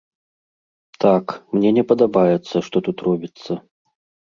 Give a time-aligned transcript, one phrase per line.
[1.05, 1.25] Так,
[1.57, 3.51] мне не падабаецца, што тут робіцца.